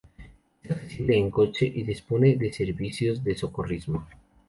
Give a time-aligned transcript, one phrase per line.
[0.63, 4.07] Es accesible en coche y dispone de servicios de socorrismo.